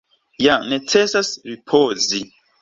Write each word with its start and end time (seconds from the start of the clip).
Ja 0.43 0.55
necesas 0.71 1.29
ripozi. 1.51 2.25